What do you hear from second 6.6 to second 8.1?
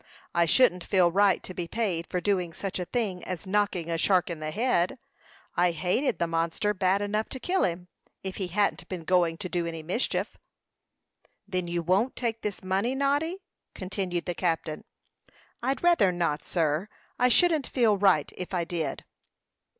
bad enough to kill him,